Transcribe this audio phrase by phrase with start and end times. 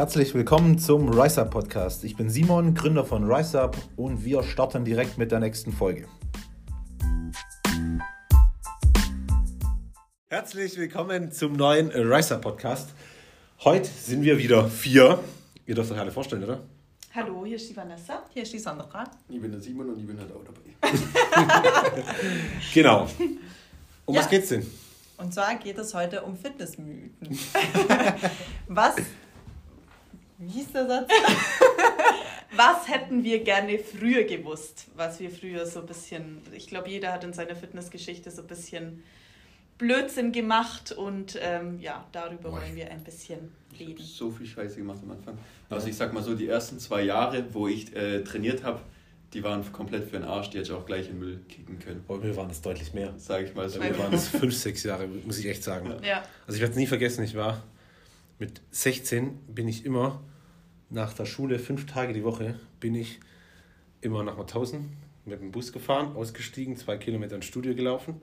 [0.00, 2.04] Herzlich willkommen zum Rise Up Podcast.
[2.04, 6.08] Ich bin Simon, Gründer von Rise Up und wir starten direkt mit der nächsten Folge.
[10.30, 12.94] Herzlich willkommen zum neuen Rise Up Podcast.
[13.62, 15.22] Heute sind wir wieder vier.
[15.66, 16.60] Ihr dürft euch alle vorstellen, oder?
[17.14, 18.24] Hallo, hier ist die Vanessa.
[18.30, 19.04] Hier ist die Sandra.
[19.28, 20.60] Ich bin der Simon und ich bin halt auch dabei.
[22.72, 23.06] Genau.
[24.06, 24.22] Um Ja.
[24.22, 24.66] was geht's denn?
[25.18, 27.38] Und zwar geht es heute um Fitnessmythen.
[28.68, 28.94] Was?
[30.40, 31.10] Wie hieß der Satz?
[32.56, 37.12] Was hätten wir gerne früher gewusst, was wir früher so ein bisschen, ich glaube, jeder
[37.12, 39.04] hat in seiner Fitnessgeschichte so ein bisschen
[39.78, 44.02] Blödsinn gemacht und ähm, ja, darüber wollen wir ein bisschen Ich habe reden.
[44.04, 45.38] so viel Scheiße gemacht am Anfang.
[45.68, 48.80] Also ich sag mal so, die ersten zwei Jahre, wo ich äh, trainiert habe,
[49.32, 51.78] die waren komplett für den Arsch, die hätte ich auch gleich in den Müll kicken
[51.78, 52.04] können.
[52.08, 53.14] Bei mir waren es deutlich mehr.
[53.16, 53.78] Sag ich mal so.
[53.78, 55.94] Bei mir waren es fünf, sechs Jahre, muss ich echt sagen.
[56.04, 57.62] Ja, Also ich werde es nie vergessen, ich war
[58.40, 60.20] mit 16 bin ich immer
[60.90, 63.20] nach der Schule, fünf Tage die Woche, bin ich
[64.00, 68.20] immer nach Mauthausen mit dem Bus gefahren, ausgestiegen, zwei Kilometer ins Studio gelaufen,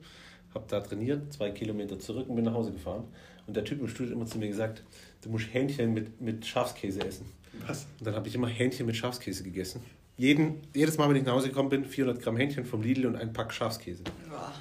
[0.54, 3.04] habe da trainiert, zwei Kilometer zurück und bin nach Hause gefahren.
[3.46, 4.84] Und der Typ im Studio hat immer zu mir gesagt,
[5.22, 7.26] du musst Hähnchen mit, mit Schafskäse essen.
[7.66, 7.86] Was?
[7.98, 9.82] Und dann habe ich immer Hähnchen mit Schafskäse gegessen.
[10.16, 13.16] Jeden, jedes Mal, wenn ich nach Hause gekommen bin, 400 Gramm Hähnchen vom Lidl und
[13.16, 14.02] ein Pack Schafskäse.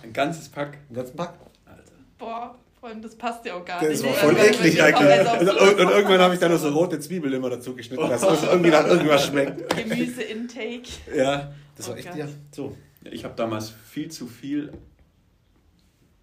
[0.03, 0.77] Ein ganzes Pack?
[0.87, 1.33] Einen ganzen Pack.
[1.65, 1.91] Alter.
[2.17, 4.03] boah, allem das passt ja auch gar Das nicht.
[4.03, 4.17] war ne?
[4.17, 5.27] voll Weil- eklig eigentlich.
[5.27, 8.23] auf Und, und irgendwann habe ich dann noch so rote Zwiebeln immer dazu geschnitten, dass
[8.29, 9.75] es irgendwie nach irgendwas schmeckt.
[9.75, 10.83] Gemüseintake.
[11.15, 12.17] Ja, das war Oh echt, Gott.
[12.17, 12.75] ja, so.
[13.09, 14.71] Ich habe damals viel zu viel,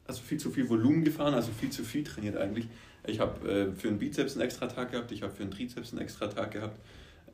[0.06, 2.66] also viel zu viel Volumen gefahren, also viel zu viel trainiert eigentlich.
[3.06, 5.92] Ich habe äh, für einen Bizeps einen extra Tag gehabt, ich habe für einen Trizeps
[5.92, 6.78] einen extra Tag gehabt.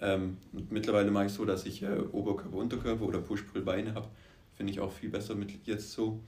[0.00, 4.08] Ähm, und mittlerweile mache ich so, dass ich äh, Oberkörper, Unterkörper oder Push-Pull-Beine habe.
[4.56, 6.20] Finde ich auch viel besser mit jetzt so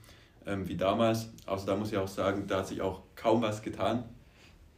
[0.45, 1.29] ähm, wie damals.
[1.45, 4.03] Also da muss ich auch sagen, da hat sich auch kaum was getan.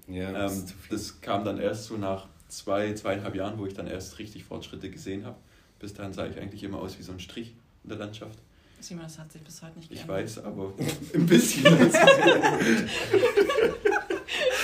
[0.08, 4.20] Ja, Ähm, das kam dann erst so nach zwei, zweieinhalb Jahren, wo ich dann erst
[4.20, 5.36] richtig Fortschritte gesehen habe.
[5.80, 8.38] Bis dahin sah ich eigentlich immer aus wie so ein Strich in der Landschaft.
[8.80, 10.18] Simon, das hat sich bis heute nicht Ich geändert.
[10.26, 10.72] weiß, aber
[11.16, 11.64] ein bisschen.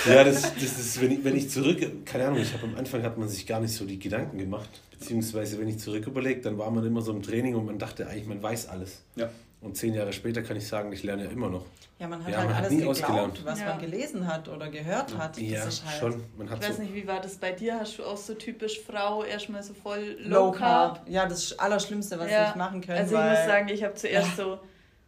[0.06, 3.02] ja das, das ist, wenn ich, wenn ich zurück, keine Ahnung, ich habe am Anfang
[3.02, 4.68] hat man sich gar nicht so die Gedanken gemacht.
[4.90, 8.06] Beziehungsweise, wenn ich zurück überlege, dann war man immer so im Training und man dachte
[8.08, 9.02] eigentlich, man weiß alles.
[9.16, 9.30] Ja.
[9.62, 11.64] Und zehn Jahre später kann ich sagen, ich lerne ja immer noch.
[11.98, 13.40] Ja, man hat Ja, halt man hat alles nie geglaubt, ausgelernt.
[13.44, 13.66] was Ja.
[13.66, 15.38] man gelesen hat oder gehört hat.
[15.38, 16.24] ja, das ist halt schon.
[16.36, 17.78] Man Ich hat weiß so, nicht, wie war das bei dir?
[17.78, 20.96] Hast du auch so typisch Frau erstmal so voll Low Low Carb?
[20.96, 21.08] Carb.
[21.08, 22.98] Ja, das Allerschlimmste, was Ja, ich machen können.
[22.98, 24.58] Also ich muss sagen, ich habe zuerst so,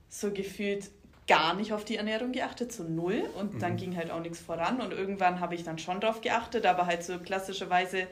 [0.09, 0.89] so gefühlt
[1.27, 3.25] gar nicht auf die Ernährung geachtet, so null.
[3.41, 4.81] Und dann ging halt auch nichts voran.
[4.81, 8.07] Und irgendwann habe ich dann schon drauf geachtet, aber halt so klassischerweise,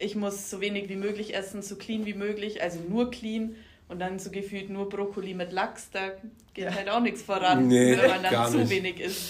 [0.00, 3.54] ich muss so wenig wie möglich essen, so clean wie möglich, also nur clean.
[3.88, 6.08] Und dann so gefühlt nur Brokkoli mit Lachs, da
[6.54, 6.74] geht Ja.
[6.74, 8.70] halt auch nichts voran, Nee, wenn man dann zu nicht.
[8.70, 9.22] wenig isst.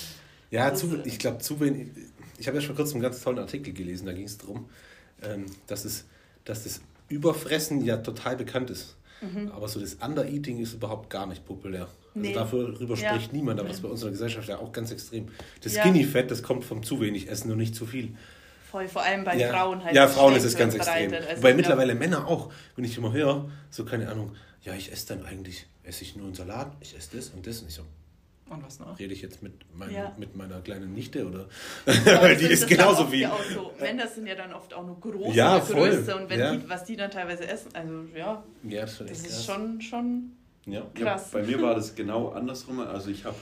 [0.51, 1.89] Ja, Das, zu, äh, ich glaube, zu wenig.
[2.39, 4.69] Ich habe ja schon kurz einen ganz tollen Artikel gelesen, da ging es darum,
[5.23, 6.07] ähm, dass, es,
[6.45, 8.97] dass das Überfressen ja total bekannt ist.
[9.55, 11.89] Aber so das Undereating ist überhaupt gar nicht populär.
[12.15, 12.33] Also Nee.
[12.35, 13.09] darüber Ja.
[13.15, 15.29] spricht niemand, aber das ist bei unserer Gesellschaft ja auch ganz extrem.
[15.63, 15.83] Das Ja.
[15.83, 18.15] Skinny Fat, das kommt vom zu wenig Essen und nicht zu viel.
[18.71, 19.49] Voll, vor allem bei ja.
[19.49, 19.95] Frauen halt.
[19.97, 21.13] Ja, Frauen ist es ganz extrem.
[21.15, 24.33] Also glaub, mittlerweile Männer auch, wenn ich immer höre, so keine Ahnung,
[24.67, 27.61] ja, ich esse dann eigentlich, esse ich nur einen Salat, ich esse das und das.
[27.63, 27.83] Und ich so,
[28.51, 28.99] Und was noch?
[28.99, 30.13] rede ich jetzt mit, mein, Ja.
[30.19, 31.49] mit meiner kleinen Nichte oder?
[31.87, 33.21] Aber die das ist genauso viel.
[33.21, 35.59] Ja auch so, Männer sind ja dann oft auch nur groß Ja.
[35.61, 36.55] Größe und wenn Ja.
[36.55, 39.45] die, was die dann teilweise essen, also ja, Ja, das, ist schon das ist krass.
[39.47, 40.33] schon, schon
[40.67, 40.83] Ja.
[40.95, 41.31] krass.
[41.33, 42.81] Ja, bei mir war das genau andersrum.
[42.81, 43.37] Also ich habe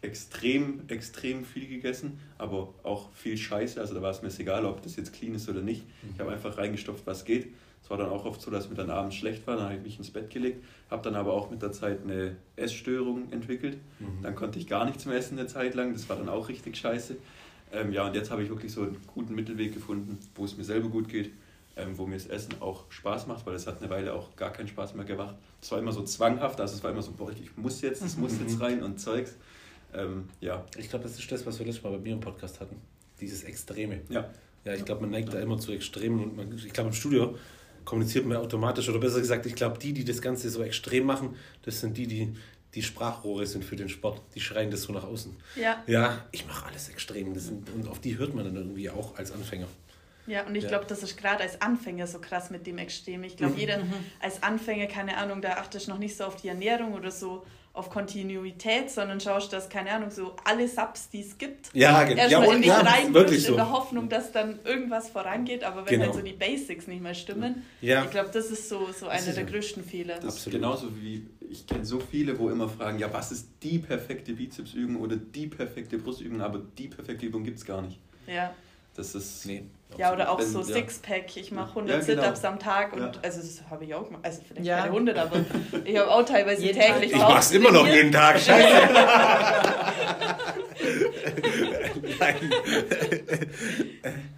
[0.00, 3.80] extrem, extrem viel gegessen, aber auch viel Scheiße.
[3.80, 5.84] Also da war es mir egal, ob das jetzt clean ist oder nicht.
[6.14, 7.48] Ich habe einfach reingestopft, was geht.
[7.82, 9.56] Es war dann auch oft so, dass mir dann abends schlecht war.
[9.56, 12.36] Dann habe ich mich ins Bett gelegt, habe dann aber auch mit der Zeit eine
[12.56, 13.78] Essstörung entwickelt.
[13.98, 14.22] Mhm.
[14.22, 15.92] Dann konnte ich gar nichts mehr essen eine Zeit lang.
[15.92, 17.16] Das war dann auch richtig scheiße.
[17.72, 20.64] Ähm, ja, und jetzt habe ich wirklich so einen guten Mittelweg gefunden, wo es mir
[20.64, 21.30] selber gut geht,
[21.76, 24.52] ähm, wo mir das Essen auch Spaß macht, weil es hat eine Weile auch gar
[24.52, 25.34] keinen Spaß mehr gemacht.
[25.60, 28.16] Es war immer so zwanghaft, also es war immer so, boah, ich muss jetzt, es
[28.16, 29.36] muss jetzt rein und Zeugs.
[29.94, 32.60] Ähm, ja, Ich glaube, das ist das, was wir letztes Mal bei mir im Podcast
[32.60, 32.76] hatten.
[33.20, 34.00] Dieses Extreme.
[34.08, 34.28] ja,
[34.64, 37.36] Ja, ich glaube, man neigt da immer zu Extremen und man, ich glaube, im Studio
[37.88, 41.36] kommuniziert man automatisch oder besser gesagt, ich glaube, die, die das Ganze so extrem machen,
[41.62, 42.34] das sind die, die
[42.74, 44.20] die Sprachrohre sind für den Sport.
[44.34, 45.34] Die schreien das so nach außen.
[45.56, 47.32] Ja, Ja, ich mache alles extrem.
[47.32, 49.66] Das sind, und auf die hört man dann irgendwie auch als Anfänger.
[50.26, 50.68] ja, und ich Ja.
[50.68, 53.24] glaube, das ist gerade als Anfänger so krass mit dem Extrem.
[53.24, 53.58] Ich glaube, Mhm.
[53.58, 53.82] jeder
[54.20, 57.90] als Anfänger, keine Ahnung, da achtest noch nicht so auf die Ernährung oder so auf
[57.90, 62.46] Kontinuität, sondern schaust, dass, keine Ahnung, so alle Subs, die es gibt, Ja, ge- erstmal
[62.48, 63.50] ja, in dich ja, wirklich so.
[63.52, 65.62] in der Hoffnung, dass dann irgendwas vorangeht.
[65.62, 66.04] Aber wenn Genau.
[66.06, 68.04] halt so die Basics nicht mehr stimmen, Ja.
[68.04, 69.52] ich glaube, das ist so, so einer ist der so.
[69.52, 70.16] größten Fehler.
[70.16, 70.60] Das ist Absolut.
[70.60, 74.96] genauso wie, ich kenne so viele, wo immer fragen, ja, was ist die perfekte Bizepsübung
[74.96, 77.98] oder die perfekte Brustübung, aber die perfekte Übung gibt es gar nicht.
[78.26, 78.52] Ja,
[78.96, 79.46] Das ist.
[79.46, 79.62] Nee.
[79.96, 80.64] Ja, oder auch so ja.
[80.64, 81.36] Sixpack.
[81.36, 82.22] Ich mache Ja, 100 genau.
[82.22, 83.12] Sit-Ups am Tag und Ja.
[83.22, 84.24] also das habe ich auch gemacht.
[84.24, 84.78] Also vielleicht Ja.
[84.80, 85.40] keine 100, aber
[85.84, 88.38] ich habe auch teilweise Jeden täglich Ich mach's immer noch jeden Tag.
[88.38, 88.88] Scheiße.
[92.20, 92.34] Nein.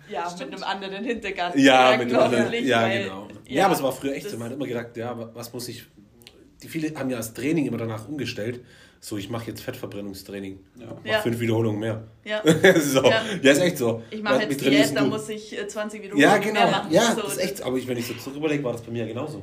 [0.08, 1.56] Ja, mit einem anderen Hintergrund.
[1.56, 2.52] Ja, mit dem anderen.
[2.66, 3.28] Ja, weil- genau.
[3.46, 4.36] Ja, aber es war früher echt so.
[4.38, 5.84] Man hat immer gedacht, ja, was muss ich.
[6.62, 8.60] Die viele haben ja das Training immer danach umgestellt.
[9.02, 10.58] So, ich mache jetzt Fettverbrennungstraining.
[10.78, 10.86] Ja.
[10.94, 11.20] Mach Ja.
[11.20, 12.04] fünf Wiederholungen mehr.
[12.24, 12.42] Ja.
[12.80, 13.02] so.
[13.02, 13.22] Ja.
[13.42, 13.52] Ja.
[13.52, 14.02] ist echt so.
[14.10, 15.10] Ich mache jetzt Diät, dann du?
[15.10, 16.70] muss ich äh, 20 Wiederholungen Ja, mehr genau.
[16.70, 16.92] machen.
[16.92, 17.62] Ja, so, das ist echt.
[17.62, 19.42] Aber ich, wenn ich so zurück überlege, war das bei mir ja genauso.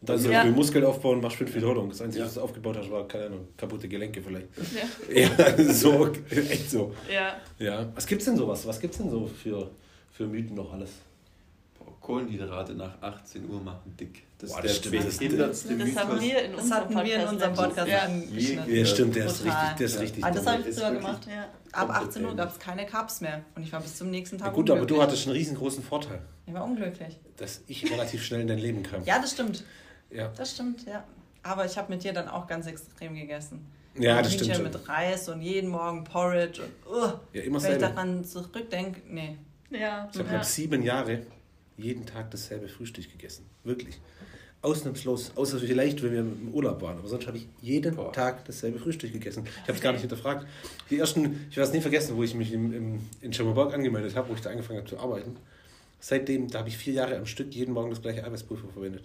[0.00, 0.42] Dann so Ja.
[0.42, 1.90] viel Muskel aufbauen, machst fünf Wiederholungen.
[1.90, 2.26] Das Einzige, Ja.
[2.26, 4.46] was du aufgebaut hast, war, keine Ahnung, kaputte Gelenke vielleicht.
[5.12, 5.28] Ja.
[5.66, 6.94] Ja, so, echt so.
[7.12, 7.36] Ja.
[7.58, 7.90] Ja.
[7.96, 8.64] Was gibt's denn sowas?
[8.66, 9.70] Was gibt's denn so für,
[10.12, 10.90] für Mythen noch alles?
[12.00, 14.22] Kohlenhydrate nach 18 Uhr machen dick.
[14.44, 15.06] Das Boah, ist das der stimmt.
[15.08, 16.22] Das- behindertste Das haben Mythos.
[16.22, 17.54] wir in Das unserem hatten wir in unserem.
[17.54, 17.98] Podcast Ja.
[18.00, 18.74] angeschnitten.
[18.76, 21.26] Ja, stimmt, der ist richtig, der ist richtig Ah, das habe ich wirklich- gemacht.
[21.28, 21.42] Ja.
[21.72, 23.42] Ab Komplett 18 Uhr gab es keine Carbs mehr.
[23.56, 26.20] Und ich war bis zum nächsten Tag Ja, gut, aber du hattest einen riesengroßen Vorteil,
[26.46, 27.18] Ich war unglücklich.
[27.36, 29.02] dass ich relativ schnell in dein Leben kam.
[29.04, 29.64] Ja, das stimmt.
[30.10, 31.02] Ja, Das stimmt, ja.
[31.42, 33.66] Aber ich habe mit dir dann auch ganz extrem gegessen.
[33.98, 34.80] ja das Hühnchen stimmt schon.
[34.80, 37.88] mit Reis und jeden Morgen Porridge und uh, Ja, immer wenn ich selber.
[37.88, 39.36] daran zurückdenke, nee.
[39.70, 40.08] Ja.
[40.12, 40.42] Ich habe ja.
[40.44, 41.22] sieben Jahre
[41.76, 43.46] jeden Tag dasselbe Frühstück gegessen.
[43.64, 44.00] Wirklich.
[44.62, 45.32] Ausnahmslos.
[45.36, 46.98] Außer vielleicht, wenn wir im Urlaub waren.
[46.98, 48.12] Aber sonst habe ich jeden Boah.
[48.12, 49.44] Tag dasselbe Frühstück gegessen.
[49.46, 50.46] Ich habe es gar nicht hinterfragt.
[50.90, 54.16] Die ersten, ich werde es nie vergessen, wo ich mich im, im, in Schimmerberg angemeldet
[54.16, 55.36] habe, wo ich da angefangen habe zu arbeiten.
[56.00, 59.04] Seitdem, da habe ich vier Jahre am Stück jeden Morgen das gleiche Eiweißpulver verwendet.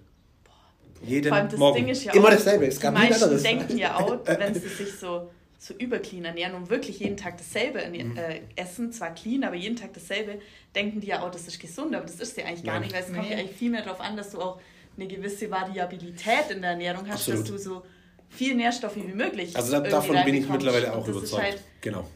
[1.02, 1.78] Jeden Vor allem das Morgen.
[1.78, 2.68] Ding ist ja Immer auch, dasselbe.
[2.68, 5.30] Es die gab ein meisten denken ja auch, wenn sie sich so,
[5.62, 8.18] so überclean ernähren und wirklich jeden Tag dasselbe ernähren, Mhm.
[8.18, 10.40] äh, essen, zwar clean, aber jeden Tag dasselbe,
[10.74, 12.84] denken die ja auch, das ist gesund, aber das ist ja eigentlich gar Nein.
[12.84, 13.32] nicht, weil es kommt Nee.
[13.34, 14.62] ja eigentlich viel mehr darauf an, dass du auch
[14.96, 17.42] eine gewisse Variabilität in der Ernährung hast, Absolut.
[17.42, 17.86] dass du so
[18.30, 21.44] viel Nährstoffe wie möglich Also da, davon bin ich mittlerweile auch ist überzeugt.
[21.44, 22.08] Halt, genau.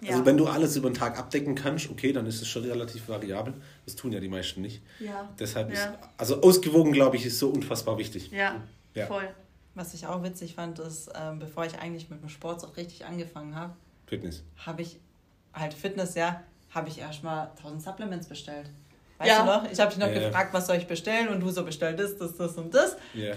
[0.00, 2.64] ja, Also wenn du alles über den Tag abdecken kannst, okay, dann ist es schon
[2.64, 3.54] relativ variabel.
[3.86, 4.82] Das tun ja die meisten nicht.
[4.98, 5.98] ja, Deshalb ist, Ja.
[6.16, 8.30] also ausgewogen, glaube ich, ist so unfassbar wichtig.
[8.32, 8.60] ja,
[8.94, 9.06] Ja.
[9.06, 9.28] voll.
[9.74, 13.04] Was ich auch witzig fand, ist, ähm, bevor ich eigentlich mit dem Sport so richtig
[13.06, 13.72] angefangen habe,
[14.06, 14.42] Fitness.
[14.64, 15.00] habe ich
[15.52, 18.70] halt Fitness, ja, habe ich erstmal 1000 Supplements bestellt.
[19.18, 19.40] Weißt Ja.
[19.40, 19.70] du noch?
[19.70, 20.28] Ich habe dich noch Ja, ja.
[20.28, 22.96] gefragt, was soll ich bestellen und du so bestellt das, das, das und das.
[23.14, 23.34] Ja.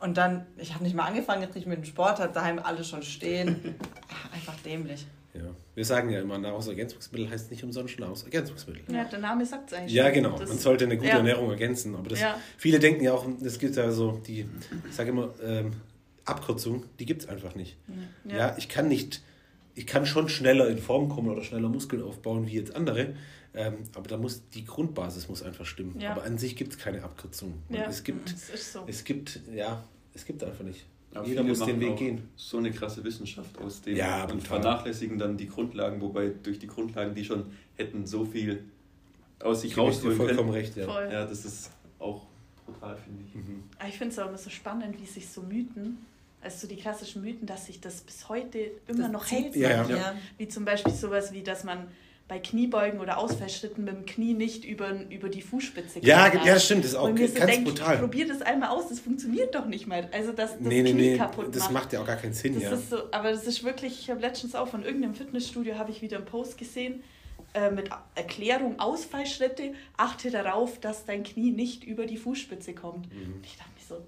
[0.00, 2.82] Und dann, ich habe nicht mal angefangen, jetzt nicht mit dem Sport, hat daheim alle
[2.84, 3.76] schon stehen.
[4.34, 5.06] Einfach dämlich.
[5.34, 5.54] Ja.
[5.74, 8.94] Wir sagen ja immer, Nahrungsergänzungsmittel heißt nicht umsonst Nahrungsergänzungsmittel.
[8.94, 9.92] Ja, der Name sagt es eigentlich.
[9.94, 10.36] Ja, genau.
[10.38, 11.16] Man sollte eine gute ja.
[11.16, 11.94] Ernährung ergänzen.
[11.94, 12.38] Aber das, Ja.
[12.58, 14.46] viele denken ja auch, es gibt ja so die,
[14.88, 15.72] ich sage immer, ähm,
[16.24, 17.76] Abkürzung, die gibt es einfach nicht.
[18.28, 18.36] Ja.
[18.36, 18.54] Ja.
[18.58, 19.22] ich kann nicht,
[19.74, 23.14] ich kann schon schneller in Form kommen oder schneller Muskeln aufbauen wie jetzt andere.
[23.54, 26.02] Ähm, aber da muss die Grundbasis muss einfach stimmen.
[26.04, 27.54] Aber an sich gibt es keine Abkürzung.
[27.68, 28.84] Ja, Es gibt, so.
[28.86, 30.86] es gibt, ja, es gibt einfach nicht.
[31.14, 32.28] Aber Jeder muss den Weg gehen.
[32.36, 36.66] So eine krasse Wissenschaft aus dem Ja, und vernachlässigen dann die Grundlagen, wobei durch die
[36.66, 38.64] Grundlagen, die schon hätten so viel
[39.40, 40.50] aus sich rausholen vollkommen können.
[40.52, 40.86] recht, ja.
[40.86, 41.08] Voll.
[41.12, 42.26] Ja, das ist auch
[42.64, 43.34] brutal, finde ich.
[43.34, 43.64] Mhm.
[43.78, 45.98] Aber Ich finde es auch immer so spannend, wie sich so Mythen,
[46.40, 49.54] also so die klassischen Mythen, dass sich das bis heute immer Das noch hält.
[49.54, 49.86] Ja.
[49.88, 50.14] Ja.
[50.38, 51.88] Wie zum Beispiel sowas wie, dass man
[52.28, 56.46] bei Kniebeugen oder Ausfallschritten mit dem Knie nicht über, über die Fußspitze Ja, kann.
[56.46, 57.98] ja, das stimmt, das ist auch Und mir so ganz denk, brutal.
[57.98, 60.08] probier das einmal aus, das funktioniert doch nicht mal.
[60.12, 61.72] Also, das Nee, nee, Knie nee, kaputt das macht.
[61.72, 62.72] macht ja auch gar keinen Sinn, Das ja.
[62.72, 66.00] ist so, aber das ist wirklich, ich habe letztens auch von irgendeinem Fitnessstudio, habe ich
[66.00, 67.02] wieder einen Post gesehen,
[67.54, 73.12] äh, mit Erklärung Ausfallschritte, achte darauf, dass dein Knie nicht über die Fußspitze kommt.
[73.12, 73.34] Mhm.
[73.34, 74.06] Und ich dachte mir so,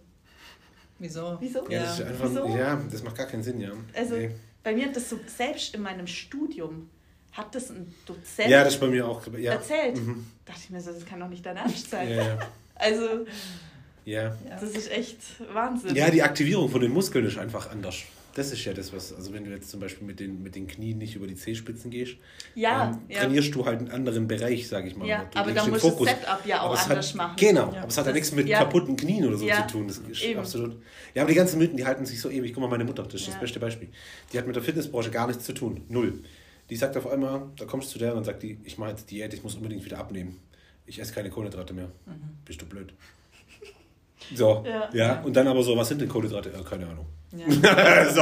[0.99, 1.37] Wieso?
[1.41, 1.69] wieso?
[1.69, 2.47] Ja, das ist einfach, Wieso?
[2.57, 3.73] ja, das macht gar keinen Sinn, ja.
[3.95, 4.31] Also Nee.
[4.63, 6.89] bei mir hat das so, selbst in meinem Studium,
[7.35, 9.23] hat das ein Dozent Ja, das ist bei mir auch.
[9.39, 9.53] Ja.
[9.53, 9.97] erzählt.
[9.97, 10.27] Mhm.
[10.45, 12.09] dachte ich mir so, das kann doch nicht dein Ernst sein.
[12.09, 12.39] Ja, ja.
[12.77, 13.25] Also,
[14.05, 14.23] ja.
[14.25, 14.35] Ja.
[14.61, 15.19] das ist echt
[15.53, 15.95] Wahnsinn.
[15.95, 18.03] Ja, die Aktivierung von den Muskeln ist einfach anders.
[18.35, 20.67] Das ist ja das, was, also wenn du jetzt zum Beispiel mit den, mit den
[20.67, 22.17] Knien nicht über die Zehspitzen gehst,
[22.57, 23.21] ja, ähm, ja.
[23.21, 25.07] trainierst du halt einen anderen Bereich, sage ich mal.
[25.07, 27.37] Ja, Du aber da musst du das Setup ja auch anders hat, machen.
[27.39, 27.79] Genau, Ja.
[27.83, 28.59] aber es hat ja nichts mit ja.
[28.59, 29.87] kaputten Knien oder so Ja, zu tun.
[29.87, 30.41] Das ist eben.
[30.41, 30.83] absolut.
[31.15, 32.53] Ja, aber die ganzen Mythen, die halten sich so ewig.
[32.53, 33.33] Guck mal, meine Mutter, das ist Ja.
[33.35, 33.89] das beste Beispiel.
[34.33, 35.83] Die hat mit der Fitnessbranche gar nichts zu tun.
[35.89, 36.19] Null.
[36.71, 38.91] Die sagt auf einmal, da kommst du zu der und dann sagt die, ich mache
[38.91, 40.41] jetzt Diät, ich muss unbedingt wieder abnehmen.
[40.87, 41.89] Ich esse keine Kohlenhydrate mehr.
[42.45, 42.93] Bist du blöd.
[44.35, 44.89] So, ja.
[44.93, 45.21] Ja.
[45.23, 46.51] Und dann aber so, was sind denn Kohlenhydrate?
[46.55, 47.07] Ja, keine Ahnung.
[47.37, 48.11] Ja.
[48.11, 48.21] so,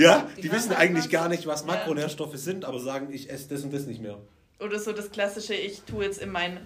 [0.00, 1.10] ja, die, Die wissen machen eigentlich was.
[1.10, 1.66] gar nicht, was Ja.
[1.68, 4.18] Makronährstoffe sind, aber sagen, ich esse das und das nicht mehr.
[4.60, 6.58] Oder so das klassische, ich tue jetzt in meinen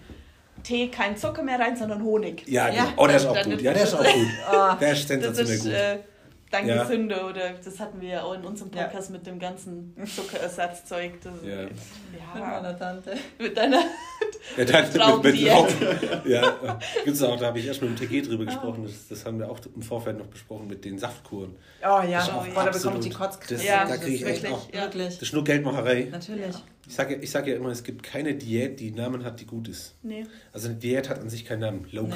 [0.63, 2.45] Tee kein Zucker mehr rein, sondern Honig.
[2.49, 2.93] Ja, Ja.
[2.97, 3.61] Oh, der ist auch gut.
[3.61, 4.27] Ja, der ist auch gut.
[4.47, 5.73] Ah, Der ist Das sensationell ist gut.
[5.73, 5.99] äh,
[6.51, 6.83] dann Ja.
[6.83, 8.85] gesünder oder das hatten wir ja auch in unserem Ja.
[8.85, 11.21] Podcast mit dem ganzen Zuckerersatzzeug.
[11.23, 11.63] Das, Ja.
[11.63, 11.71] mit
[12.35, 12.41] ja.
[12.51, 13.15] meiner Tante.
[13.39, 13.83] Mit deiner.
[14.57, 15.41] Ja, dann mit, mit.
[15.43, 15.69] Lauch.
[16.25, 18.85] Ja, gibt's auch, da habe ich erst mit dem TG drüber gesprochen.
[18.85, 21.55] Das, das haben wir auch im Vorfeld noch besprochen mit den Saftkuren.
[21.83, 22.55] Oh ja, Das ist oh, ja.
[22.55, 23.67] da absolut- bekommt die Kotzkrise.
[23.67, 24.53] Ja, da das krieg ich wirklich.
[24.53, 24.83] auch- Ja.
[24.83, 25.15] Wirklich.
[25.15, 26.09] Das ist nur Geldmacherei.
[26.11, 26.55] Natürlich.
[26.87, 29.47] Ich sage ich sag ja immer, es gibt keine Diät, die einen Namen hat, die
[29.47, 29.95] gut ist.
[30.03, 30.27] Nee.
[30.53, 31.87] Also eine Diät hat an sich keinen Namen.
[31.93, 32.13] Low Nee.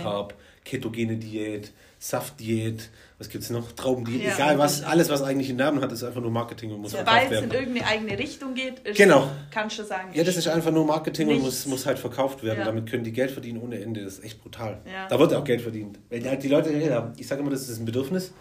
[0.65, 3.73] Ketogene Diät, Saftdiät, was gibt es noch?
[3.73, 4.35] Traubendiät, Ja.
[4.35, 7.17] egal was, alles was eigentlich einen Namen hat, ist einfach nur Marketing und muss verkauft
[7.17, 7.61] Sobald es in werden.
[7.69, 9.31] irgendeine eigene Richtung geht, ist, Genau.
[9.51, 10.11] kannst du sagen.
[10.15, 11.47] Ja, das ist einfach nur Marketing und Nichts.
[11.47, 12.59] muss, muss halt verkauft werden.
[12.61, 12.65] Ja.
[12.65, 14.05] Damit können die Geld verdienen ohne Ende.
[14.05, 14.81] Das ist echt brutal.
[14.87, 15.07] Ja.
[15.09, 15.99] Da wird auch Geld verdient.
[16.11, 16.71] Weil halt die Leute,
[17.17, 18.33] ich sage immer, das ist ein Bedürfnis.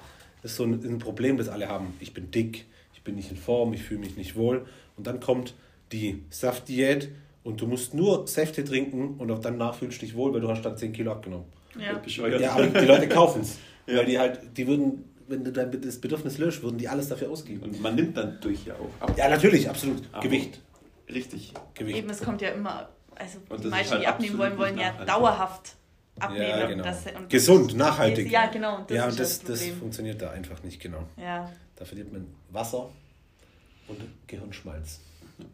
[0.41, 1.93] Das ist so ein, ein Problem, das alle haben.
[1.99, 4.65] Ich bin dick, ich bin nicht in Form, ich fühle mich nicht wohl.
[4.97, 5.53] Und dann kommt
[5.91, 7.09] die Saftdiät
[7.43, 10.49] und du musst nur Säfte trinken und auch danach fühlst du dich wohl, weil du
[10.49, 11.45] hast dann 10 Kilo abgenommen.
[11.79, 11.93] Ja.
[11.97, 12.41] Bescheuert.
[12.41, 13.57] Ja, aber die Leute kaufen es.
[13.87, 13.97] Ja.
[13.97, 17.31] Weil die halt, die würden, wenn du dein das Bedürfnis löst, würden die alles dafür
[17.31, 17.63] ausgeben.
[17.63, 19.17] Und man nimmt dann durch ja auch ab.
[19.17, 20.03] Ja, natürlich, absolut.
[20.11, 20.61] Aber- Gewicht.
[21.09, 21.51] Richtig.
[21.73, 21.97] Gewicht.
[21.97, 24.77] Eben, es kommt ja immer, also Und die meisten, ist halt die abnehmen wollen, wollen
[24.77, 25.73] ja dauerhaft
[26.19, 26.47] abnehmen.
[26.47, 26.83] Ja, genau.
[26.83, 28.31] Das, und Gesund, nachhaltig.
[28.31, 28.77] Ja, genau.
[28.77, 31.03] und Das ja, und das, das das funktioniert da einfach nicht genau.
[31.17, 31.51] ja.
[31.75, 32.89] Da verliert man Wasser
[33.87, 34.99] und Gehirnschmalz.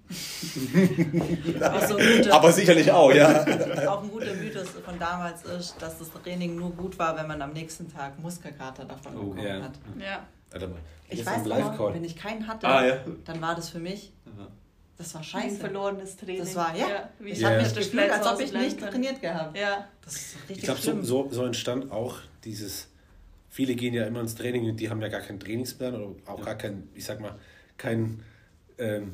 [0.09, 3.41] So ein guter, Aber sicherlich auch, ja.
[3.89, 7.41] auch ein guter Mythos von damals ist, dass das Training nur gut war, wenn man
[7.41, 9.61] am nächsten Tag Muskelkater davon Oh, bekommen ja.
[9.63, 9.71] hat.
[9.99, 10.23] ja.
[10.59, 10.69] Mal.
[11.09, 12.97] Ich Jetzt weiß noch, wenn ich keinen hatte, Ah, ja.
[13.25, 14.47] dann war das für mich, Ja.
[14.97, 15.57] das war Ein scheiße.
[15.57, 16.39] verlorenes Training.
[16.39, 17.09] Das war, ja.
[17.19, 17.49] wie Ich Ja.
[17.49, 17.63] habe Ja.
[17.63, 19.57] mich gefühlt, als ob ich nicht trainiert gehabt.
[19.57, 19.87] Ja.
[20.03, 22.87] Das ist Ich richtig glaube, so, so, so entstand auch dieses.
[23.49, 26.41] Viele gehen ja immer ins Training und die haben ja gar keinen Trainingsplan oder auch
[26.43, 27.35] gar kein, ich sag mal,
[27.77, 28.21] kein,
[28.77, 29.13] ähm,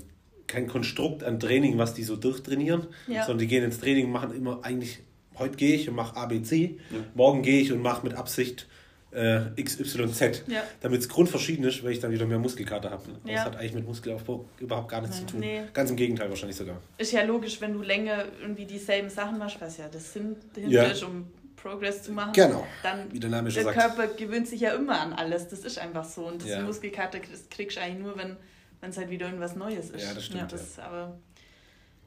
[0.53, 3.21] kein Konstrukt an Training, was die so durchtrainieren, Ja.
[3.25, 4.99] sondern die gehen ins Training und machen immer eigentlich,
[5.37, 6.97] heute gehe ich und mache ABC, Ja.
[7.15, 8.67] morgen gehe ich und mache mit Absicht
[9.15, 10.63] äh, XYZ, Ja.
[10.81, 13.03] damit es grundverschieden ist, weil ich dann wieder mehr Muskelkater habe.
[13.25, 13.35] Ja.
[13.35, 15.39] Das hat eigentlich mit Muskelaufbau überhaupt gar nichts zu tun.
[15.41, 15.61] Nee.
[15.71, 16.77] Ganz im Gegenteil wahrscheinlich sogar.
[16.97, 20.35] Ist ja logisch, wenn du länger irgendwie dieselben Sachen machst, was ja das Sinn
[20.67, 20.85] Ja.
[20.85, 22.33] ist, um Progress zu machen.
[22.33, 22.65] Genau.
[22.81, 23.95] Dann Wie der Name schon der sagt.
[23.95, 25.47] Körper gewöhnt sich ja immer an alles.
[25.47, 26.25] Das ist einfach so.
[26.27, 26.61] Und das Ja.
[26.63, 27.19] Muskelkater
[27.51, 28.35] kriegst du eigentlich nur, wenn
[28.83, 30.03] wenn es halt wieder irgendwas Neues ist.
[30.03, 31.17] Ja, das stimmt, Das, aber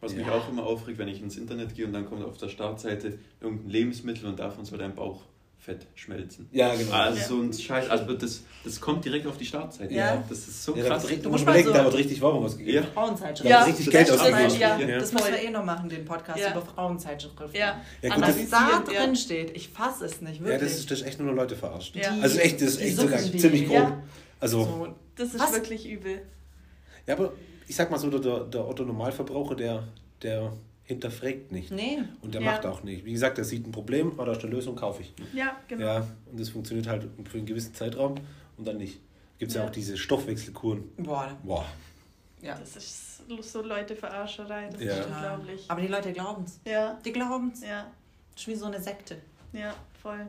[0.02, 0.18] Was Ja.
[0.18, 3.18] mich auch immer aufregt, wenn ich ins Internet gehe und dann kommt auf der Startseite
[3.40, 6.50] irgendein Lebensmittel und davon soll dein Bauchfett schmelzen.
[6.52, 6.92] Ja, genau.
[6.92, 7.25] Also Ja.
[7.26, 9.95] so ein Scheiß, also das, das kommt direkt auf die Startseite.
[9.95, 10.23] Ja.
[10.28, 11.04] Das ist so Ja, da, krass.
[11.09, 12.85] richtig- Du musst überlegen, so- da wird richtig Werbung ausgegeben.
[12.85, 12.90] Ja.
[12.92, 13.50] Frauenzeitschriften.
[13.50, 14.61] Da Ja, richtig das Geld ausgegeben.
[14.61, 14.78] ja.
[14.87, 14.99] Ja.
[14.99, 16.50] Das müssen wir eh noch machen, den Podcast Ja.
[16.52, 17.49] über Frauenzeitschriften.
[17.54, 19.02] ja, Ja, gut, Was das- da ja.
[19.02, 20.71] drin steht, ich fasse es nicht, Ja, wirklich.
[20.73, 21.97] das ist, das ist echt nur Leute verarscht.
[21.97, 22.14] Ja.
[22.21, 23.76] Also echt, das ist echt sogar ziemlich grob.
[23.76, 24.02] Ja.
[24.40, 25.54] Also, so, Das ist Was?
[25.54, 26.21] wirklich übel.
[27.07, 27.33] Ja, aber
[27.69, 29.85] ich sag mal so, der, der Otto Normalverbraucher, der,
[30.23, 30.53] der
[30.85, 31.71] hinterfragt nicht.
[31.73, 31.99] nee.
[32.23, 32.53] Und der Ja.
[32.53, 33.05] macht auch nicht.
[33.05, 35.13] Wie gesagt, der sieht ein Problem, hat da ist eine Lösung, kaufe ich.
[35.35, 35.85] Ja, genau.
[35.85, 38.15] Ja, und das funktioniert halt für einen gewissen Zeitraum
[38.57, 39.01] und dann nicht.
[39.39, 39.63] Gibt es ja.
[39.63, 39.69] Ja.
[39.69, 40.85] auch diese Stoffwechselkuren.
[40.97, 41.67] Boah, Boah.
[42.41, 42.57] ja.
[42.59, 44.69] Das ist so Leute Verarscherei.
[44.71, 44.95] Das Ja.
[44.99, 45.65] ist unglaublich.
[45.69, 46.61] Aber die Leute glauben es.
[46.65, 47.63] Ja, Die glauben es.
[47.63, 47.91] ja,
[48.33, 49.17] Das ist wie so eine Sekte.
[49.53, 50.27] ja, voll.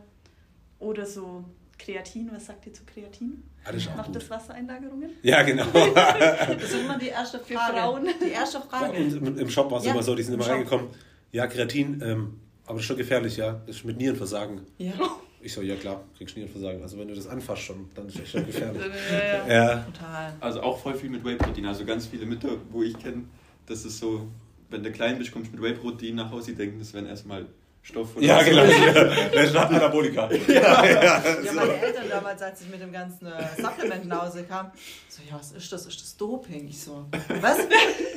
[0.80, 1.44] Oder so
[1.78, 2.30] Kreatin.
[2.34, 3.44] Was sagt ihr zu Kreatin?
[3.64, 4.16] Ah, das Macht gut.
[4.16, 5.12] das Wassereinlagerungen?
[5.24, 5.66] Ja, genau.
[5.74, 7.78] Das ist immer die erste Für Frage.
[7.78, 8.08] Frauen.
[8.24, 8.94] Die erste Frage.
[8.98, 10.56] uns im, Shop war es Ja, immer so, die sind im immer Shop.
[10.56, 10.88] reingekommen.
[11.32, 13.62] Ja, Kreatin, ähm, aber das ist schon gefährlich, ja.
[13.66, 14.62] Das ist mit Nierenversagen.
[14.78, 14.94] Ja,
[15.42, 16.82] Ich so, ja klar, kriegst Nierenversagen.
[16.82, 18.82] Also wenn du das anfasst schon, dann ist das schon gefährlich.
[19.12, 19.70] ja, ja.
[19.72, 19.80] ja.
[19.84, 20.34] total.
[20.40, 21.66] Also auch voll viel mit Whey-Protein.
[21.66, 23.24] Also ganz viele Mütter, wo ich kenne,
[23.66, 24.28] das ist so,
[24.70, 27.46] wenn du klein bist, kommst du mit Whey-Protein nach Hause, die denken, das wären erstmal
[27.88, 28.46] Stoff oder Ja, was.
[28.46, 28.64] genau.
[28.66, 30.30] Der ist nach Anabolika.
[30.48, 31.24] Ja, ja.
[31.44, 34.72] Ja, meine Eltern damals, als ich mit dem ganzen äh, Supplement nach Hause kam,
[35.08, 35.86] so, ja, was ist das?
[35.86, 36.68] Ist das Doping?
[36.68, 37.06] Ich so,
[37.42, 37.60] was?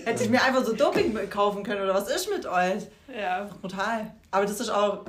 [0.04, 2.82] Hätte ich mir einfach so Doping kaufen können oder was ist mit euch?
[3.16, 3.48] ja.
[3.60, 4.12] Brutal.
[4.32, 5.04] Aber das ist auch,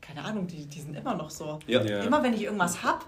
[0.00, 1.58] keine Ahnung, die, die sind immer noch so.
[1.66, 1.82] Ja.
[1.82, 2.02] Ja.
[2.02, 3.04] Immer wenn ich irgendwas hab,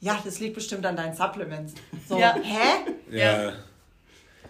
[0.00, 1.74] ja, das liegt bestimmt an deinen Supplements.
[2.08, 2.34] So, Ja.
[2.42, 2.90] hä?
[3.10, 3.52] Ja.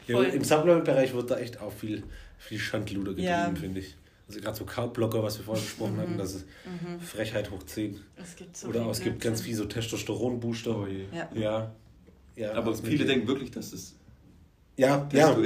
[0.07, 0.23] ja.
[0.23, 2.05] Im Supplement-Bereich wird da echt auch viel,
[2.39, 3.53] viel Schandluder getrieben, Ja.
[3.59, 3.95] finde ich.
[4.27, 6.47] Also gerade so Carbblocker, was wir vorher besprochen hatten, das ist
[7.03, 8.01] Frechheit hoch 10.
[8.17, 10.79] Es gibt so Oder es gibt ganz viel so Testosteron-Booster.
[10.79, 10.87] Oh.
[10.87, 11.29] Ja.
[11.35, 11.75] Ja.
[12.37, 12.53] ja.
[12.55, 13.95] Aber viele denken wirklich, dass das
[14.77, 15.37] Ja, das ja.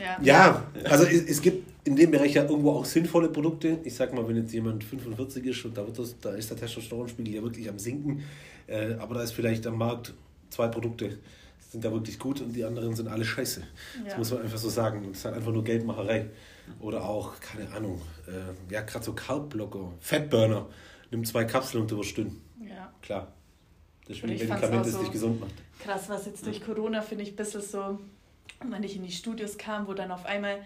[0.00, 0.18] Ja.
[0.22, 3.78] Ja, also es, es gibt in dem Bereich ja irgendwo auch sinnvolle Produkte.
[3.82, 6.56] Ich sag mal, wenn jetzt jemand 45 ist und da, wird das, da ist der
[6.58, 8.22] Testosteronspiegel ja wirklich am Sinken,
[8.66, 10.14] äh, aber da ist vielleicht am Markt
[10.50, 11.18] zwei Produkte,
[11.70, 13.62] sind da wirklich gut und die anderen sind alle scheiße.
[14.04, 14.18] Das Ja.
[14.18, 15.02] muss man einfach so sagen.
[15.08, 16.26] Das ist halt einfach nur Geldmacherei.
[16.80, 20.66] Oder auch, keine Ahnung, äh, ja, gerade so Carbblocker, Fatburner.
[21.10, 22.40] Nimm zwei Kapseln und du wirst dünn.
[22.66, 22.92] ja.
[23.02, 23.32] Klar.
[24.06, 25.52] Das ist ein Medikament, das so- dich gesund macht.
[25.80, 27.98] Krass, was jetzt durch Corona finde ich ein bisschen so,
[28.64, 30.58] wenn ich in die Studios kam, wo dann auf einmal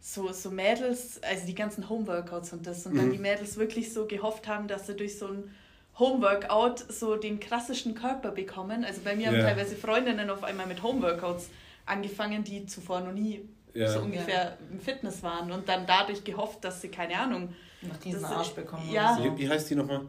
[0.00, 3.12] so, so Mädels, also die ganzen Homeworkouts und das, und dann Mhm.
[3.12, 5.50] die Mädels wirklich so gehofft haben, dass sie durch so ein
[5.98, 8.84] Homeworkout so den krassesten Körper bekommen.
[8.84, 9.42] Also bei mir haben Ja.
[9.42, 11.48] teilweise Freundinnen auf einmal mit Homeworkouts
[11.86, 13.88] angefangen, die zuvor noch nie Ja.
[13.92, 18.22] so ungefähr im Fitness waren und dann dadurch gehofft, dass sie, keine Ahnung, Noch diesen
[18.22, 18.90] Das- Arsch bekommen.
[18.90, 19.14] ja.
[19.14, 19.38] Oder Wie, so.
[19.38, 20.00] wie heißt die nochmal?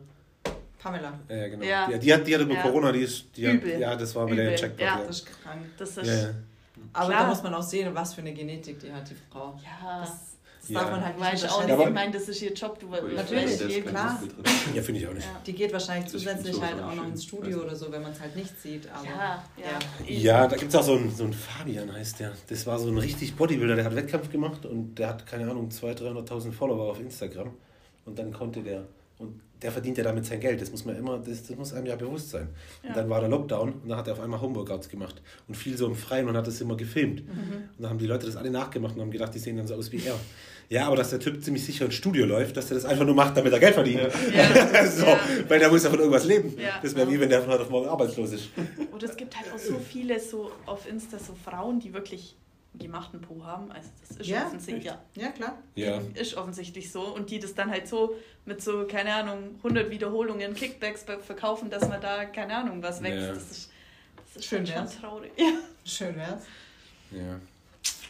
[0.82, 1.64] Pamela, Ja, genau.
[1.66, 1.88] Ja.
[1.88, 2.62] Die, die, hat, die hatte über Ja.
[2.62, 3.80] Corona, die ist, die hat, Übel.
[3.80, 4.56] ja, das war mit der Übel.
[4.56, 4.80] Checkpoint.
[4.82, 5.00] Ja.
[5.00, 5.06] Ja.
[5.06, 5.62] das ist krank.
[5.78, 6.30] das ist Ja, ja.
[6.94, 7.22] Aber Klar.
[7.24, 9.60] da muss man auch sehen, was für eine Genetik die hat, die Frau.
[9.64, 10.00] Ja.
[10.00, 10.38] Das,
[10.70, 10.82] das Ja.
[10.82, 11.68] darf man halt nicht weißt auch unterschätzen.
[11.70, 12.80] nicht, Ja, ich meine, das ist ihr Job.
[12.80, 14.24] Du Natürlich, kein klar.
[14.76, 15.26] Ja, finde ich auch nicht.
[15.26, 15.42] Ja.
[15.46, 18.36] Die geht wahrscheinlich zusätzlich halt auch noch ins Studio oder so, wenn man es halt
[18.36, 18.88] nicht sieht.
[18.92, 20.08] Aber Ja, ja.
[20.08, 22.34] Ja, da gibt es auch so einen, so einen Fabian, heißt der.
[22.48, 25.70] Das war so ein richtig Bodybuilder, der hat Wettkampf gemacht und der hat, keine Ahnung,
[25.70, 27.52] 200.000, 300.000 Follower auf Instagram.
[28.06, 28.84] Und dann konnte der,
[29.18, 31.86] und der verdient ja damit sein Geld, das muss man immer, das, das muss einem
[31.86, 32.50] ja bewusst sein.
[32.84, 32.90] Ja.
[32.90, 35.78] Und dann war der Lockdown und dann hat er auf einmal Homeworkouts gemacht und viel
[35.78, 37.26] so im Freien und hat das immer gefilmt.
[37.28, 37.34] Mhm.
[37.34, 39.76] Und dann haben die Leute das alle nachgemacht und haben gedacht, die sehen dann so
[39.76, 40.16] aus wie er.
[40.70, 43.16] Ja, aber dass der Typ ziemlich sicher ins Studio läuft, dass er das einfach nur
[43.16, 44.02] macht, damit er Geld verdient.
[44.34, 44.86] Ja.
[44.86, 45.20] so, Ja.
[45.48, 46.54] Weil der muss ja von irgendwas leben.
[46.58, 46.80] Ja.
[46.82, 48.50] Das wäre wie wenn der von heute auf morgen arbeitslos ist.
[48.92, 52.36] Und es gibt halt auch so viele so auf Insta so Frauen, die wirklich
[52.76, 53.72] gemachten Po haben.
[53.72, 54.86] Also das ist Ja, offensichtlich.
[54.86, 55.02] Ja.
[55.16, 55.58] ja, klar.
[55.76, 56.00] Ja.
[56.14, 57.02] Ist offensichtlich so.
[57.02, 61.88] Und die das dann halt so mit so, keine Ahnung, 100 Wiederholungen, Kickbacks verkaufen, dass
[61.90, 63.20] man da, keine Ahnung, was wächst.
[63.22, 63.34] Ja.
[63.34, 63.72] Das ist,
[64.28, 64.98] das ist Schön halt schon wär's.
[65.00, 65.32] traurig.
[65.38, 65.52] Ja.
[65.84, 66.44] Schön wär's.
[67.12, 67.40] Ja.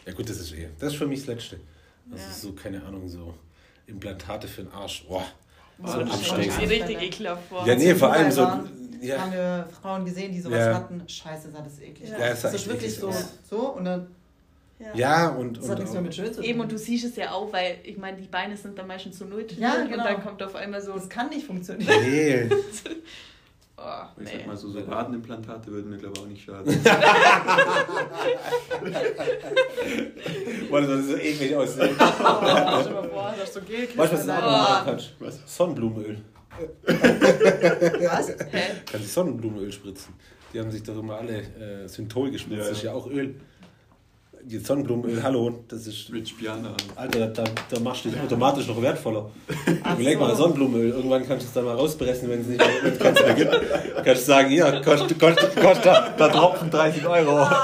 [0.06, 0.68] Ja gut, das ist eh.
[0.78, 1.60] Das ist für mich das Letzte.
[2.06, 2.28] Das Ja.
[2.28, 3.34] ist so, keine Ahnung, so
[3.86, 5.04] Implantate für den Arsch.
[5.06, 5.24] Boah.
[5.84, 6.36] So So.
[6.36, 7.66] Sieht richtig ekelhaft vor.
[7.66, 8.42] Ja, nee, vor allem so.
[9.00, 10.74] Ja, haben wir Frauen gesehen, die sowas Ja.
[10.74, 11.02] hatten.
[11.08, 12.18] Scheiße, sah das eklig Ja.
[12.18, 13.24] Ja, es sah das ist wirklich eklig so, aus.
[13.48, 14.06] so und dann
[14.80, 14.94] Ja.
[14.94, 15.58] ja und.
[15.58, 16.44] das und hat nichts mehr mit Schön zu tun.
[16.44, 19.18] Eben, und du siehst es ja auch, weil ich meine, die Beine sind dann meistens
[19.18, 19.98] so null Ja, genau.
[19.98, 22.00] und dann kommt auf einmal so, das kann nicht funktionieren.
[22.02, 22.48] Nee.
[23.76, 23.82] oh,
[24.16, 24.30] Ich nee.
[24.38, 26.66] sag mal so, so Wadenimplantate würden mir glaube ich auch nicht schaden.
[30.70, 31.96] Boah, das so eklig aussehen.
[31.98, 33.88] Oh, stell mal vor, ist so Gel.
[33.94, 34.96] Weißt du, was du auch Oh.
[35.46, 36.18] Sonnenblumenöl.
[36.86, 38.28] Was?
[38.28, 38.62] Hä?
[38.90, 40.14] Kannst du Sonnenblumenöl spritzen.
[40.52, 42.58] Die haben sich doch immer alle äh, Synthol gespritzt.
[42.58, 43.36] Ja, Das ist ja auch Öl.
[44.44, 46.12] Die Sonnenblumenöl, hallo, das ist.
[46.12, 46.74] Rich Piana.
[46.96, 49.30] Alter, da, da machst du dich automatisch noch wertvoller.
[49.82, 50.42] Ach Überleg mal, so.
[50.42, 50.90] Sonnenblumenöl.
[50.90, 54.04] Irgendwann kannst du es dann mal rauspressen, wenn es nicht mehr mehr gibt.
[54.04, 57.46] Kannst du sagen, ja, kostet, kostet, kostet da, da Tropfen 30 Euro.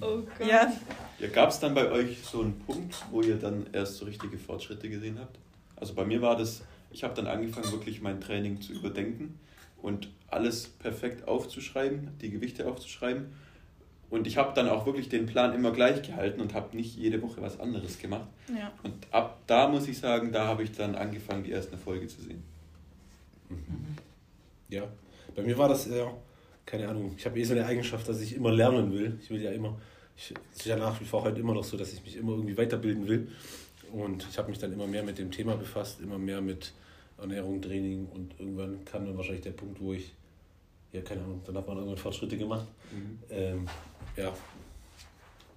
[0.00, 0.46] Oh Gott.
[0.46, 0.70] Ja,
[1.18, 4.36] Ja, gab es dann bei euch so einen Punkt, wo ihr dann erst so richtige
[4.36, 5.38] Fortschritte gesehen habt?
[5.76, 9.38] Also bei mir war das, ich habe dann angefangen, wirklich mein Training zu überdenken
[9.80, 13.26] und alles perfekt aufzuschreiben, die Gewichte aufzuschreiben.
[14.10, 17.20] Und ich habe dann auch wirklich den Plan immer gleich gehalten und habe nicht jede
[17.22, 18.28] Woche was anderes gemacht.
[18.48, 18.72] Ja.
[18.82, 22.20] Und ab da muss ich sagen, da habe ich dann angefangen, die ersten Erfolge zu
[22.20, 22.42] sehen.
[24.68, 24.88] Ja,
[25.34, 26.12] bei mir war das eher,
[26.66, 29.18] keine Ahnung, ich habe eh so eine Eigenschaft, dass ich immer lernen will.
[29.22, 29.78] Ich will ja immer,
[30.16, 32.32] ich, es ist ja nach wie vor heute immer noch so, dass ich mich immer
[32.32, 33.28] irgendwie weiterbilden will.
[33.92, 36.72] Und ich habe mich dann immer mehr mit dem Thema befasst, immer mehr mit
[37.18, 40.12] Ernährung, Training und irgendwann kam dann wahrscheinlich der Punkt, wo ich,
[40.92, 42.66] ja, keine Ahnung, dann hat man irgendwann Fortschritte gemacht.
[43.30, 43.66] Ähm,
[44.16, 44.32] ja.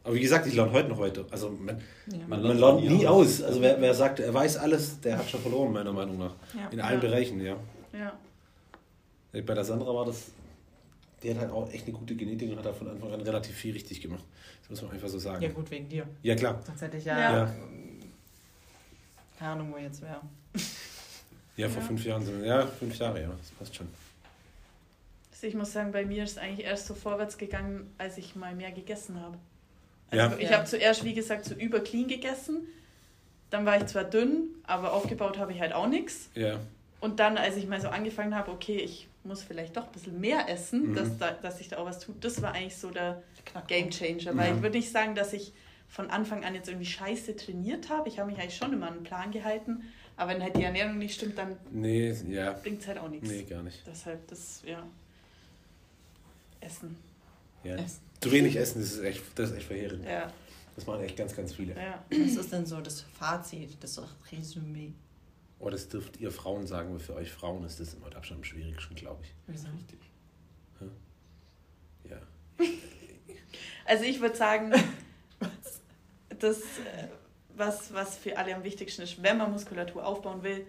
[0.03, 1.25] Aber wie gesagt, ich lerne heute noch weiter.
[1.31, 2.19] Also man, ja.
[2.27, 3.41] man, lernt lernt nie nie aus.
[3.41, 3.43] aus.
[3.43, 6.33] Also wer, wer sagt, er weiß alles, der hat schon verloren, meiner Meinung nach.
[6.55, 6.67] Ja.
[6.69, 7.07] In allen ja.
[7.09, 7.57] Bereichen, ja.
[7.91, 8.17] Ja.
[9.33, 10.31] Bei der Sandra war das,
[11.21, 13.53] die hat halt auch echt eine gute Genetik und hat da von Anfang an relativ
[13.55, 14.23] viel richtig gemacht.
[14.61, 15.41] Das muss man einfach so sagen.
[15.43, 16.07] ja, gut, wegen dir.
[16.23, 16.61] Ja, klar.
[16.65, 17.37] Sonst hätte ich ja, Ja.
[17.37, 17.53] Ja.
[19.37, 20.21] keine Ahnung, wo jetzt wäre.
[21.57, 21.87] Ja, vor Ja.
[21.87, 22.47] fünf Jahren sind wir.
[22.47, 23.87] Ja, fünf Jahre, ja, das passt schon.
[25.37, 28.35] Also ich muss sagen, bei mir ist es eigentlich erst so vorwärts gegangen, als ich
[28.35, 29.37] mal mehr gegessen habe.
[30.11, 30.25] Ja.
[30.25, 30.57] Also ich Ja.
[30.57, 32.67] habe zuerst, wie gesagt, so über clean gegessen.
[33.51, 36.29] Dann war ich zwar dünn, aber aufgebaut habe ich halt auch nichts.
[36.33, 36.59] Ja,
[36.99, 40.19] Und dann, als ich mal so angefangen habe, okay, ich muss vielleicht doch ein bisschen
[40.19, 40.95] mehr essen, Mhm.
[40.95, 43.21] dass, da, dass sich da auch was tut, das war eigentlich so der.
[43.67, 44.35] Game Changer.
[44.35, 44.55] Weil Ja.
[44.55, 45.53] ich würde nicht sagen, dass ich
[45.87, 48.09] von Anfang an jetzt irgendwie scheiße trainiert habe.
[48.09, 49.83] Ich habe mich eigentlich schon immer an einen Plan gehalten.
[50.17, 53.29] Aber wenn halt die Ernährung nicht stimmt, dann nee, ja, bringt es halt auch nichts.
[53.29, 53.83] nee, gar nicht.
[53.87, 54.83] Deshalb das, ja.
[56.59, 56.97] Essen.
[57.63, 57.75] Ja.
[57.75, 58.01] Essen.
[58.21, 60.03] Zu wenig essen, das ist echt, das ist echt verheerend.
[60.05, 60.31] Ja,
[60.75, 61.75] Das machen echt ganz, ganz viele.
[61.75, 62.03] ja.
[62.09, 64.93] Was ist denn so das Fazit, das Resümee?
[65.59, 68.39] Oh, das dürft ihr Frauen sagen, weil für euch Frauen ist das immer mit Abstand
[68.39, 69.33] am schwierigsten, glaube ich.
[69.47, 69.67] Wieso?
[69.69, 69.99] Richtig.
[72.09, 72.17] Ja.
[73.85, 74.73] Also ich würde sagen,
[76.39, 77.07] das, äh,
[77.55, 80.65] was, was für alle am wichtigsten ist, wenn man Muskulatur aufbauen will,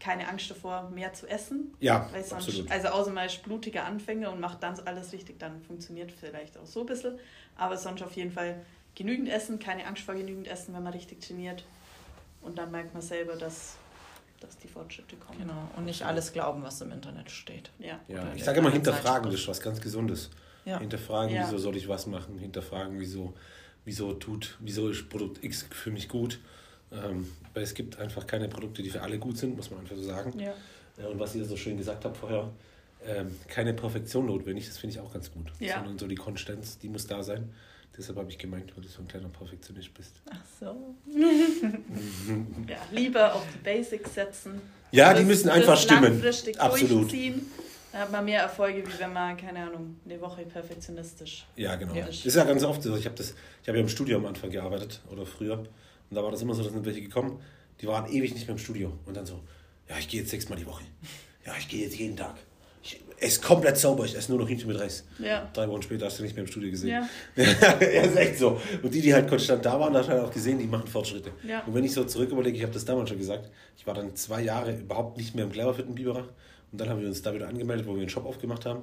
[0.00, 1.74] keine Angst davor, mehr zu essen.
[1.80, 2.70] Ja, Weil sonst, absolut.
[2.70, 6.66] also außer man ist blutiger Anfänger und macht dann alles richtig, dann funktioniert vielleicht auch
[6.66, 7.18] so ein bisschen.
[7.56, 11.20] Aber sonst auf jeden Fall genügend essen, keine Angst vor genügend essen, wenn man richtig
[11.20, 11.64] trainiert.
[12.42, 13.76] Und dann merkt man selber, dass,
[14.40, 15.38] dass die Fortschritte kommen.
[15.40, 15.68] Genau.
[15.76, 17.70] Und nicht alles glauben, was im Internet steht.
[17.78, 17.98] Ja.
[18.08, 20.30] Ja, ich sage immer hinterfragen, ist was ganz Gesundes.
[20.64, 20.78] Ja.
[20.78, 21.44] Hinterfragen, Ja.
[21.46, 23.34] wieso soll ich was machen, hinterfragen, wieso,
[23.84, 26.40] wieso tut, wieso ist Produkt X für mich gut.
[27.04, 29.96] Ähm, weil es gibt einfach keine Produkte, die für alle gut sind, muss man einfach
[29.96, 30.38] so sagen.
[30.38, 30.52] Ja.
[30.98, 32.50] Äh, Und was ihr so schön gesagt habt vorher,
[33.06, 35.46] ähm, keine Perfektion notwendig, das finde ich auch ganz gut.
[35.60, 35.76] Ja.
[35.76, 37.52] Sondern so die Konstanz, die muss da sein.
[37.96, 40.20] Deshalb habe ich gemeint, weil du so ein kleiner Perfektionist bist.
[40.30, 40.94] Ach so.
[42.68, 44.60] ja, lieber auf die Basics setzen.
[44.92, 46.22] Ja, die Das- müssen das einfach stimmen.
[46.58, 46.90] Absolut.
[47.10, 47.46] durchziehen
[47.92, 51.46] Da hat man mehr Erfolge, wie wenn man, keine Ahnung, eine Woche perfektionistisch.
[51.56, 51.94] Ja, genau.
[51.94, 52.06] Ja.
[52.06, 52.94] Das ist ja ganz oft so.
[52.96, 55.64] Ich habe habe ja im Studio am Anfang gearbeitet oder früher.
[56.10, 57.40] Und da war das immer so, dass sind welche gekommen,
[57.80, 58.92] die waren ewig nicht mehr im Studio.
[59.06, 59.42] Und dann so,
[59.88, 60.84] ja, ich gehe jetzt sechsmal die Woche.
[61.44, 62.36] Ja, ich gehe jetzt jeden Tag.
[62.82, 65.04] Ich esse komplett sauber, ich esse nur noch Hähnchen mit Reis.
[65.18, 65.50] Ja.
[65.52, 66.90] Drei Wochen später hast du nicht mehr im Studio gesehen.
[66.90, 67.08] Ja.
[67.44, 68.60] ja, ist echt so.
[68.82, 71.32] Und die, die halt konstant da waren, da hat halt auch gesehen, die machen Fortschritte.
[71.46, 71.62] Ja.
[71.64, 74.14] Und wenn ich so zurück überlege, ich habe das damals schon gesagt, ich war dann
[74.14, 76.28] zwei Jahre überhaupt nicht mehr im Cleverfit in Biberach.
[76.72, 78.82] Und dann haben wir uns da wieder angemeldet, wo wir einen Shop aufgemacht haben.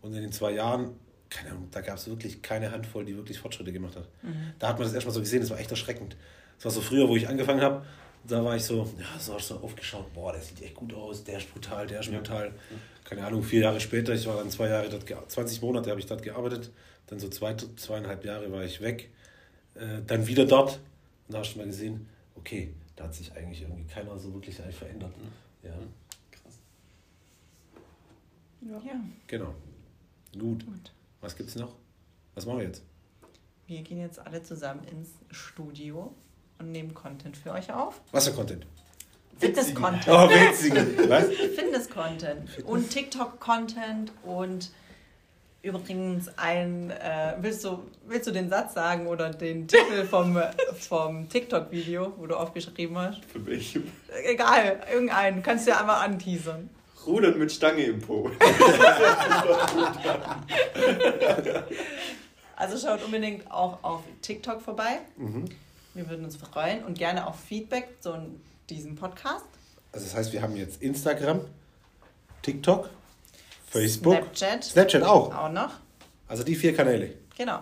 [0.00, 0.94] Und in den zwei Jahren,
[1.28, 4.08] keine Ahnung, da gab es wirklich keine Handvoll, die wirklich Fortschritte gemacht hat.
[4.58, 6.16] Da hat man das erstmal so gesehen, das war echt erschreckend.
[6.56, 7.84] Das war so früher, wo ich angefangen habe,
[8.26, 10.92] da war ich so, ja, so, hast du so aufgeschaut, boah, der sieht echt gut
[10.94, 12.52] aus, der ist brutal, der ist brutal.
[13.04, 16.00] Keine Ahnung, vier Jahre später, ich war dann zwei Jahre dort, gea- 20 Monate habe
[16.00, 16.70] ich dort gearbeitet,
[17.06, 19.10] dann so zwei, zweieinhalb Jahre war ich weg,
[19.74, 20.80] äh, dann wieder dort
[21.28, 24.56] und da hast du mal gesehen, okay, da hat sich eigentlich irgendwie keiner so wirklich
[24.56, 25.12] verändert.
[25.62, 25.70] Ja,
[26.32, 26.58] Krass.
[28.62, 28.78] Ja.
[28.84, 29.54] Ja, genau.
[30.32, 30.64] Gut.
[30.66, 30.92] gut.
[31.20, 31.76] Was gibt's noch?
[32.34, 32.82] Was machen wir jetzt?
[33.66, 36.12] Wir gehen jetzt alle zusammen ins Studio
[36.58, 38.00] und nehmen Content für euch auf.
[38.12, 38.66] Was für Content?
[39.38, 40.08] Fitness-Content.
[40.08, 41.08] Oh, witzigen.
[41.08, 41.26] Was?
[41.54, 44.70] Fitness-Content und TikTok-Content und
[45.62, 50.38] übrigens ein, äh, willst, du, willst du den Satz sagen oder den Titel vom,
[50.78, 53.24] vom TikTok-Video, wo du aufgeschrieben hast?
[53.26, 53.82] Für welche?
[54.24, 56.70] Egal, irgendeinen, kannst du ja einmal anteasern.
[57.06, 58.30] Rudern mit Stange im Po.
[62.58, 65.00] Also schaut unbedingt auch auf TikTok vorbei.
[65.18, 65.44] Mhm.
[65.96, 68.14] Wir würden uns freuen und gerne auch Feedback zu
[68.68, 69.46] diesem Podcast.
[69.92, 71.40] Also das heißt, wir haben jetzt Instagram,
[72.42, 72.90] TikTok,
[73.66, 75.34] Facebook, Snapchat Snapchat auch.
[75.34, 75.72] auch noch.
[76.28, 77.14] Also die vier Kanäle.
[77.36, 77.60] Genau.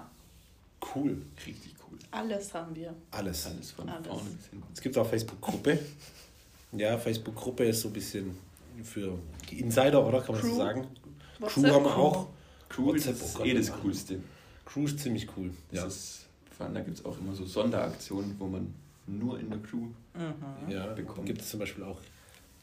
[0.94, 1.22] Cool.
[1.46, 1.98] Richtig cool.
[2.10, 2.92] Alles haben wir.
[3.12, 3.46] Alles.
[3.46, 4.06] Alles von Alles.
[4.08, 4.66] vorne bis hinten.
[4.72, 5.78] Es gibt auch Facebook-Gruppe.
[6.72, 8.36] Ja, Facebook-Gruppe ist so ein bisschen
[8.82, 9.16] für
[9.48, 10.20] die Insider, oder?
[10.22, 10.64] Kann man das so Crew.
[10.64, 10.88] sagen?
[11.38, 11.72] Crew WhatsApp.
[11.72, 12.26] haben wir auch.
[12.76, 13.72] Cool, WhatsApp, das oh ist Gott, eh das.
[13.80, 14.20] Coolste.
[14.64, 15.50] Crew ist ziemlich cool.
[15.70, 16.23] Das Ja.
[16.60, 18.72] Allem da gibt es auch immer so Sonderaktionen, wo man
[19.06, 20.70] nur in der Crew Mhm.
[20.70, 21.26] Ja, bekommt.
[21.26, 21.98] gibt es zum Beispiel auch,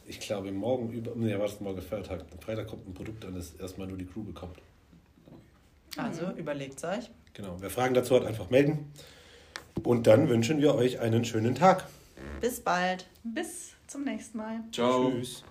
[0.07, 3.35] ich glaube, morgen über, nee, war das morgen Feiertag, am Freitag kommt ein Produkt an,
[3.35, 4.57] das erstmal nur die Crew bekommt.
[5.97, 7.09] Also überlegt euch.
[7.33, 7.57] Genau.
[7.59, 8.91] Wer Fragen dazu hat, einfach melden.
[9.83, 11.85] Und dann wünschen wir euch einen schönen Tag.
[12.39, 13.07] Bis bald.
[13.23, 14.61] Bis zum nächsten Mal.
[14.71, 15.11] Ciao.
[15.11, 15.43] Tschüss.